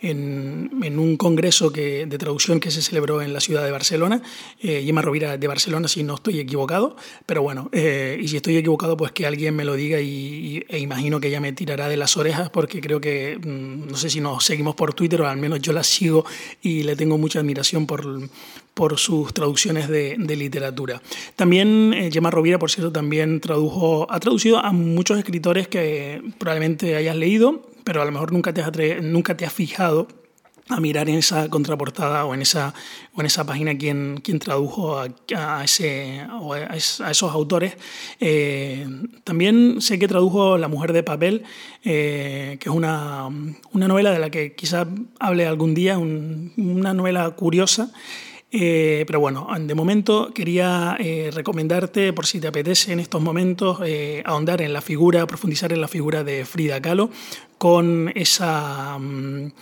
en, 0.00 0.99
un 0.99 1.17
congreso 1.17 1.73
que, 1.73 2.07
de 2.07 2.19
traducción 2.19 2.61
que 2.61 2.71
se 2.71 2.83
celebró 2.83 3.23
en 3.23 3.33
la 3.33 3.41
ciudad 3.41 3.65
de 3.65 3.71
Barcelona. 3.71 4.23
Eh, 4.61 4.83
Gemma 4.85 5.03
Rovira 5.03 5.37
de 5.37 5.47
Barcelona, 5.47 5.88
si 5.88 6.03
no 6.03 6.15
estoy 6.15 6.38
equivocado. 6.38 6.97
Pero 7.25 7.43
bueno, 7.43 7.69
eh, 7.73 8.19
y 8.21 8.29
si 8.29 8.37
estoy 8.37 8.57
equivocado, 8.57 8.97
pues 8.97 9.12
que 9.12 9.26
alguien 9.26 9.55
me 9.55 9.65
lo 9.65 9.75
diga 9.75 10.00
y, 10.00 10.65
e 10.69 10.79
imagino 10.79 11.21
que 11.21 11.29
ella 11.29 11.41
me 11.41 11.53
tirará 11.53 11.88
de 11.88 11.97
las 11.97 12.17
orejas 12.17 12.50
porque 12.50 12.81
creo 12.81 13.00
que, 13.00 13.38
mm, 13.38 13.88
no 13.91 13.97
sé 13.97 14.11
si 14.11 14.21
nos 14.21 14.45
seguimos 14.45 14.75
por 14.75 14.95
Twitter 14.95 15.21
o 15.23 15.29
al 15.29 15.38
menos 15.38 15.61
yo 15.61 15.73
la 15.73 15.83
sigo 15.83 16.25
y 16.62 16.83
le 16.83 16.97
tengo 16.97 17.19
mucha 17.19 17.41
admiración 17.41 17.87
por, 17.87 18.29
por 18.76 18.99
sus 18.99 19.33
traducciones 19.33 19.88
de, 19.88 20.17
literatura. 20.37 21.00
También 21.35 21.95
eh, 21.95 22.11
Gemma 22.12 22.31
Rovira, 22.31 22.59
por 22.59 22.71
cierto, 22.71 22.93
también 22.93 23.41
tradujo, 23.41 24.07
ha 24.11 24.21
traducido 24.21 24.59
a 24.59 24.71
muchos 24.73 25.19
escritores 25.19 25.67
que 25.67 26.23
probablemente 26.38 26.95
hayas 26.95 27.17
leído, 27.17 27.62
pero 27.87 28.02
a 28.02 28.05
lo 28.05 28.11
mejor 28.11 28.33
nunca 28.33 28.52
te 28.52 28.62
has, 28.62 28.73
nunca 29.00 29.37
te 29.37 29.47
has 29.47 29.52
fijado 29.52 30.09
a 30.69 30.81
mirar 30.81 31.09
en 31.09 31.14
esa 31.14 31.49
contraportada 31.49 32.25
o 32.25 32.35
en 32.35 32.43
esa, 32.43 32.75
o 33.14 33.21
en 33.21 33.26
esa 33.26 33.47
página 33.47 33.78
quién, 33.78 34.21
quién 34.25 34.40
tradujo 34.40 34.99
a, 34.99 35.62
ese, 35.62 36.21
a, 36.21 36.76
esos 36.76 37.33
autores. 37.33 37.76
Eh, 38.19 38.88
también 39.23 39.81
sé 39.81 40.00
que 40.00 40.09
tradujo 40.09 40.59
La 40.59 40.66
mujer 40.66 40.93
de 40.93 41.05
papel, 41.05 41.45
eh, 41.85 42.57
que 42.59 42.69
es 42.69 42.75
una, 42.75 43.28
una, 43.71 43.87
novela 43.87 44.11
de 44.11 44.19
la 44.19 44.31
que 44.31 44.57
quizás 44.57 44.88
hable 45.21 45.47
algún 45.47 45.73
día, 45.73 45.97
una 45.97 46.93
novela 46.93 47.31
curiosa. 47.31 47.93
Eh, 48.52 49.05
pero 49.07 49.19
bueno, 49.19 49.49
de 49.59 49.75
momento 49.75 50.33
quería 50.33 50.97
eh, 51.00 51.31
recomendarte, 51.33 52.12
por 52.12 52.26
si 52.26 52.40
te 52.40 52.47
apetece 52.47 52.93
en 52.93 53.00
estos 53.00 53.21
momentos, 53.21 53.81
eh, 53.85 54.23
ahondar 54.25 54.62
en 54.62 54.73
la 54.73 54.81
figura, 54.81 55.26
profundizar 55.26 55.73
en 55.73 55.81
la 55.81 55.88
figura 55.88 56.23
de 56.23 56.45
Frida 56.45 56.81
Kahlo, 56.81 57.11
con 57.59 58.13
esa, 58.15 58.99
mm, 58.99 59.53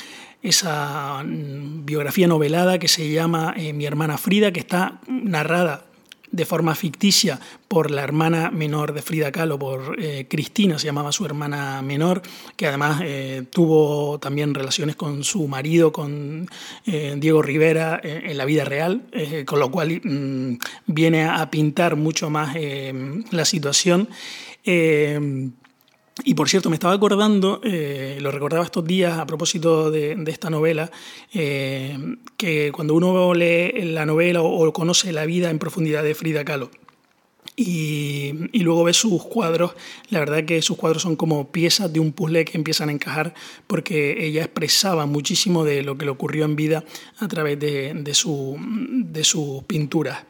esa 0.42 1.22
mm, 1.24 1.84
biografía 1.84 2.26
novelada 2.26 2.78
que 2.78 2.88
se 2.88 3.10
llama 3.10 3.54
Mi 3.74 3.86
hermana 3.86 4.18
Frida, 4.18 4.52
que 4.52 4.60
está 4.60 5.00
narrada 5.08 5.86
de 6.34 6.44
forma 6.44 6.74
ficticia 6.74 7.38
por 7.68 7.92
la 7.92 8.02
hermana 8.02 8.50
menor 8.50 8.92
de 8.92 9.02
Frida 9.02 9.30
Kahlo, 9.30 9.56
por 9.56 9.96
eh, 10.02 10.26
Cristina, 10.28 10.80
se 10.80 10.86
llamaba 10.86 11.12
su 11.12 11.24
hermana 11.24 11.80
menor, 11.80 12.22
que 12.56 12.66
además 12.66 13.02
eh, 13.04 13.44
tuvo 13.50 14.18
también 14.18 14.52
relaciones 14.52 14.96
con 14.96 15.22
su 15.22 15.46
marido, 15.46 15.92
con 15.92 16.48
eh, 16.86 17.14
Diego 17.18 17.40
Rivera, 17.40 18.00
en 18.02 18.36
la 18.36 18.44
vida 18.44 18.64
real, 18.64 19.04
con 19.46 19.60
lo 19.60 19.70
cual 19.70 20.00
mm, 20.02 20.58
viene 20.86 21.24
a 21.24 21.48
pintar 21.50 21.94
mucho 21.94 22.30
más 22.30 22.56
la 23.30 23.44
situación. 23.44 24.08
Y 26.22 26.34
por 26.34 26.48
cierto, 26.48 26.70
me 26.70 26.76
estaba 26.76 26.94
acordando, 26.94 27.60
eh, 27.64 28.18
lo 28.20 28.30
recordaba 28.30 28.64
estos 28.64 28.84
días 28.84 29.18
a 29.18 29.26
propósito 29.26 29.90
de, 29.90 30.16
esta 30.28 30.48
novela, 30.48 30.90
eh, 31.32 31.98
que 32.36 32.70
cuando 32.72 32.94
uno 32.94 33.34
lee 33.34 33.72
la 33.82 34.06
novela 34.06 34.40
o, 34.42 34.72
conoce 34.72 35.12
la 35.12 35.26
vida 35.26 35.50
en 35.50 35.58
profundidad 35.58 36.04
de 36.04 36.14
Frida 36.14 36.44
Kahlo, 36.44 36.70
y, 37.56 38.32
luego 38.54 38.84
ve 38.84 38.92
sus 38.92 39.24
cuadros, 39.24 39.74
la 40.10 40.20
verdad 40.20 40.44
que 40.44 40.62
sus 40.62 40.76
cuadros 40.76 41.02
son 41.02 41.16
como 41.16 41.50
piezas 41.50 41.92
de 41.92 42.00
un 42.00 42.12
puzzle 42.12 42.44
que 42.44 42.58
empiezan 42.58 42.88
a 42.88 42.92
encajar 42.92 43.34
porque 43.66 44.26
ella 44.26 44.42
expresaba 44.42 45.06
muchísimo 45.06 45.64
de 45.64 45.82
lo 45.82 45.96
que 45.96 46.04
le 46.04 46.10
ocurrió 46.10 46.44
en 46.44 46.56
vida 46.56 46.84
a 47.18 47.28
través 47.28 47.58
de, 47.60 48.14
su, 48.14 48.56
de 48.58 49.22
sus 49.22 49.62
pinturas. 49.64 50.24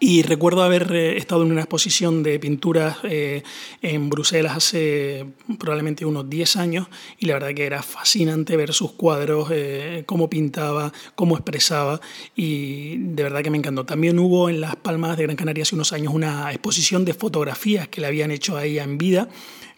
Y 0.00 0.22
recuerdo 0.22 0.62
haber 0.62 0.92
eh, 0.92 1.16
estado 1.16 1.42
en 1.42 1.50
una 1.50 1.62
exposición 1.62 2.22
de 2.22 2.38
pinturas 2.38 2.98
eh, 3.02 3.42
en 3.82 4.10
Bruselas 4.10 4.56
hace 4.56 5.26
probablemente 5.58 6.04
unos 6.04 6.28
10 6.30 6.56
años 6.56 6.88
y 7.18 7.26
la 7.26 7.34
verdad 7.34 7.54
que 7.54 7.66
era 7.66 7.82
fascinante 7.82 8.56
ver 8.56 8.72
sus 8.72 8.92
cuadros, 8.92 9.48
eh, 9.50 10.04
cómo 10.06 10.30
pintaba, 10.30 10.92
cómo 11.14 11.36
expresaba 11.36 12.00
y 12.36 12.98
de 12.98 13.22
verdad 13.22 13.42
que 13.42 13.50
me 13.50 13.58
encantó. 13.58 13.84
También 13.84 14.18
hubo 14.18 14.48
en 14.48 14.60
Las 14.60 14.76
Palmas 14.76 15.16
de 15.16 15.24
Gran 15.24 15.36
Canaria 15.36 15.62
hace 15.62 15.74
unos 15.74 15.92
años 15.92 16.14
una 16.14 16.52
exposición 16.52 17.04
de 17.04 17.14
fotografías 17.14 17.88
que 17.88 18.00
le 18.00 18.06
habían 18.06 18.30
hecho 18.30 18.56
a 18.56 18.64
ella 18.64 18.84
en 18.84 18.98
vida 18.98 19.28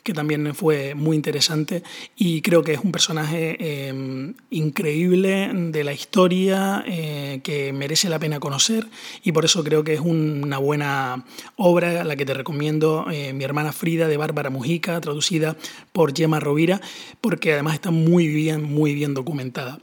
que 0.02 0.12
también 0.12 0.54
fue 0.54 0.94
muy 0.94 1.16
interesante 1.16 1.82
y 2.16 2.42
creo 2.42 2.62
que 2.62 2.74
es 2.74 2.80
un 2.80 2.92
personaje 2.92 3.56
eh, 3.58 4.32
increíble 4.50 5.50
de 5.52 5.84
la 5.84 5.92
historia 5.92 6.84
eh, 6.86 7.40
que 7.42 7.72
merece 7.72 8.08
la 8.08 8.18
pena 8.18 8.40
conocer 8.40 8.86
y 9.22 9.32
por 9.32 9.44
eso 9.44 9.62
creo 9.64 9.84
que 9.84 9.94
es 9.94 10.00
una 10.00 10.58
buena 10.58 11.24
obra 11.56 12.04
la 12.04 12.16
que 12.16 12.24
te 12.24 12.34
recomiendo, 12.34 13.06
eh, 13.10 13.32
Mi 13.32 13.44
hermana 13.44 13.72
Frida 13.72 14.08
de 14.08 14.16
Bárbara 14.16 14.50
Mujica, 14.50 15.00
traducida 15.00 15.56
por 15.92 16.16
Gemma 16.16 16.40
Rovira, 16.40 16.80
porque 17.20 17.52
además 17.52 17.74
está 17.74 17.90
muy 17.90 18.28
bien, 18.28 18.62
muy 18.62 18.94
bien 18.94 19.14
documentada. 19.14 19.78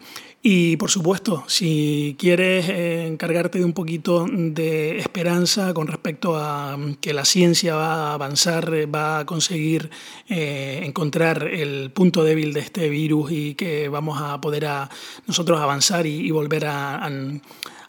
Y 0.49 0.77
por 0.77 0.89
supuesto, 0.89 1.43
si 1.47 2.15
quieres 2.17 2.69
eh, 2.69 3.05
encargarte 3.05 3.59
de 3.59 3.65
un 3.65 3.73
poquito 3.73 4.25
de 4.31 4.97
esperanza 4.97 5.73
con 5.73 5.87
respecto 5.87 6.37
a 6.37 6.77
mm, 6.77 6.93
que 7.01 7.11
la 7.11 7.25
ciencia 7.25 7.75
va 7.75 8.11
a 8.11 8.13
avanzar, 8.13 8.73
eh, 8.73 8.85
va 8.85 9.19
a 9.19 9.25
conseguir 9.25 9.89
eh, 10.29 10.83
encontrar 10.85 11.43
el 11.43 11.91
punto 11.91 12.23
débil 12.23 12.53
de 12.53 12.61
este 12.61 12.87
virus 12.87 13.29
y 13.29 13.55
que 13.55 13.89
vamos 13.89 14.21
a 14.21 14.39
poder 14.39 14.67
a 14.67 14.89
nosotros 15.25 15.59
avanzar 15.59 16.05
y, 16.05 16.31
volver 16.31 16.67
a, 16.67 17.05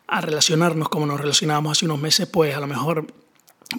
a 0.09 0.21
relacionarnos 0.21 0.89
como 0.89 1.07
nos 1.07 1.21
relacionábamos 1.21 1.79
hace 1.79 1.85
unos 1.85 2.01
meses, 2.01 2.27
pues 2.27 2.57
a 2.57 2.61
lo 2.61 2.67
mejor 2.67 3.07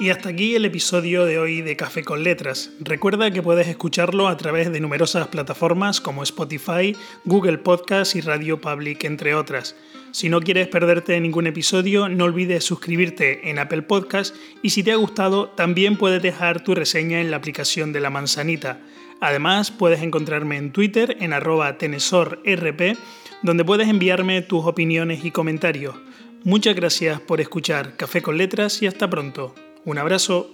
Y 0.00 0.08
hasta 0.08 0.30
aquí 0.30 0.54
el 0.54 0.64
episodio 0.64 1.26
de 1.26 1.38
hoy 1.38 1.60
de 1.60 1.76
Café 1.76 2.02
con 2.02 2.24
Letras. 2.24 2.70
Recuerda 2.80 3.30
que 3.30 3.42
puedes 3.42 3.68
escucharlo 3.68 4.28
a 4.28 4.36
través 4.38 4.72
de 4.72 4.80
numerosas 4.80 5.28
plataformas 5.28 6.00
como 6.00 6.22
Spotify, 6.22 6.96
Google 7.26 7.58
Podcast 7.58 8.16
y 8.16 8.22
Radio 8.22 8.58
Public, 8.62 9.04
entre 9.04 9.34
otras. 9.34 9.76
Si 10.12 10.30
no 10.30 10.40
quieres 10.40 10.68
perderte 10.68 11.20
ningún 11.20 11.46
episodio, 11.46 12.08
no 12.08 12.24
olvides 12.24 12.64
suscribirte 12.64 13.50
en 13.50 13.58
Apple 13.58 13.82
Podcast 13.82 14.34
y 14.62 14.70
si 14.70 14.82
te 14.82 14.92
ha 14.92 14.96
gustado, 14.96 15.50
también 15.50 15.98
puedes 15.98 16.22
dejar 16.22 16.64
tu 16.64 16.74
reseña 16.74 17.20
en 17.20 17.30
la 17.30 17.36
aplicación 17.36 17.92
de 17.92 18.00
la 18.00 18.08
manzanita. 18.08 18.80
Además, 19.20 19.70
puedes 19.70 20.00
encontrarme 20.00 20.56
en 20.56 20.72
Twitter 20.72 21.18
en 21.20 21.34
arroba 21.34 21.76
tenesorrp, 21.76 22.96
donde 23.42 23.64
puedes 23.66 23.86
enviarme 23.86 24.40
tus 24.40 24.64
opiniones 24.64 25.26
y 25.26 25.30
comentarios. 25.30 25.94
Muchas 26.42 26.74
gracias 26.74 27.20
por 27.20 27.42
escuchar 27.42 27.96
Café 27.98 28.22
con 28.22 28.38
Letras 28.38 28.80
y 28.80 28.86
hasta 28.86 29.10
pronto. 29.10 29.54
Un 29.84 29.98
abrazo. 29.98 30.50